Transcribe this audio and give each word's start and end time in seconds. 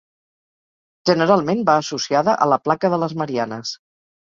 Generalment, 1.11 1.63
va 1.69 1.77
associada 1.85 2.37
a 2.47 2.51
la 2.57 2.61
placa 2.67 2.95
de 2.97 3.05
les 3.07 3.19
Marianes. 3.25 3.81